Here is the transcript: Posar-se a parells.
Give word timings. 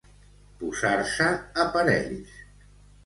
Posar-se 0.61 1.27
a 1.65 1.69
parells. 1.77 2.33